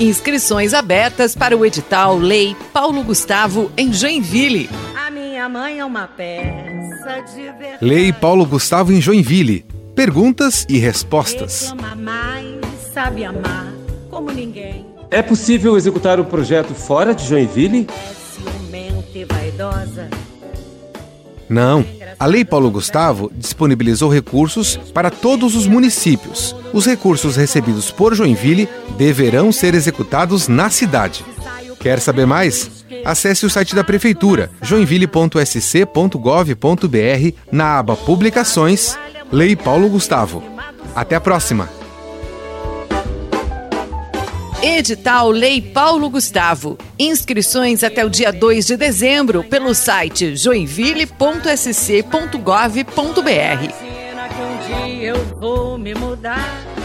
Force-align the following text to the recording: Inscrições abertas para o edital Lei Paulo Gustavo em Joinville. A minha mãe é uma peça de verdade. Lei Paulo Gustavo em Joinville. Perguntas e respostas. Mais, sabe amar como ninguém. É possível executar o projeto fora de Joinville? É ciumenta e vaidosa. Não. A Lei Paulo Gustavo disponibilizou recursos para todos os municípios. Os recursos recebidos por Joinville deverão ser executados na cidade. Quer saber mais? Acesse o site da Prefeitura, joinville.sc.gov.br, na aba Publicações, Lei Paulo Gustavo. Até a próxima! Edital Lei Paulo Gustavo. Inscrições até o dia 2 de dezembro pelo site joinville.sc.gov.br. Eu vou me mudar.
Inscrições 0.00 0.74
abertas 0.74 1.34
para 1.34 1.56
o 1.56 1.66
edital 1.66 2.16
Lei 2.16 2.54
Paulo 2.72 3.02
Gustavo 3.02 3.68
em 3.76 3.92
Joinville. 3.92 4.70
A 4.96 5.10
minha 5.10 5.48
mãe 5.48 5.80
é 5.80 5.84
uma 5.84 6.06
peça 6.06 7.20
de 7.34 7.42
verdade. 7.42 7.84
Lei 7.84 8.12
Paulo 8.12 8.46
Gustavo 8.46 8.92
em 8.92 9.00
Joinville. 9.00 9.64
Perguntas 9.96 10.64
e 10.68 10.78
respostas. 10.78 11.74
Mais, 11.96 12.58
sabe 12.94 13.24
amar 13.24 13.72
como 14.08 14.30
ninguém. 14.30 14.86
É 15.10 15.20
possível 15.20 15.76
executar 15.76 16.20
o 16.20 16.24
projeto 16.24 16.74
fora 16.76 17.12
de 17.12 17.24
Joinville? 17.24 17.88
É 17.88 18.12
ciumenta 18.14 19.18
e 19.18 19.24
vaidosa. 19.24 20.08
Não. 21.48 21.84
A 22.18 22.26
Lei 22.26 22.44
Paulo 22.44 22.68
Gustavo 22.70 23.30
disponibilizou 23.36 24.10
recursos 24.12 24.76
para 24.92 25.10
todos 25.10 25.54
os 25.56 25.66
municípios. 25.66 26.54
Os 26.72 26.84
recursos 26.86 27.34
recebidos 27.36 27.90
por 27.90 28.14
Joinville 28.14 28.68
deverão 28.98 29.50
ser 29.50 29.74
executados 29.74 30.46
na 30.48 30.68
cidade. 30.68 31.24
Quer 31.80 31.98
saber 32.00 32.26
mais? 32.26 32.70
Acesse 33.04 33.44
o 33.46 33.50
site 33.50 33.74
da 33.76 33.82
Prefeitura, 33.84 34.50
joinville.sc.gov.br, 34.60 37.36
na 37.52 37.78
aba 37.78 37.96
Publicações, 37.96 38.98
Lei 39.30 39.54
Paulo 39.54 39.86
Gustavo. 39.88 40.42
Até 40.94 41.14
a 41.14 41.20
próxima! 41.20 41.68
Edital 44.62 45.30
Lei 45.30 45.60
Paulo 45.62 46.10
Gustavo. 46.10 46.76
Inscrições 46.98 47.82
até 47.84 48.04
o 48.04 48.10
dia 48.10 48.32
2 48.32 48.66
de 48.66 48.76
dezembro 48.76 49.44
pelo 49.44 49.72
site 49.74 50.34
joinville.sc.gov.br. 50.34 52.82
Eu 55.00 55.14
vou 55.40 55.78
me 55.78 55.94
mudar. 55.94 56.76